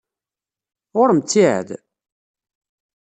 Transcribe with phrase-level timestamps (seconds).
[0.97, 1.69] Ɣur-m ttiɛad?